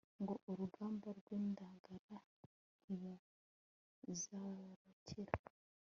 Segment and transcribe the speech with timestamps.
[0.21, 2.17] ngo urugamba rw'indagara
[2.85, 5.33] ntibazarukira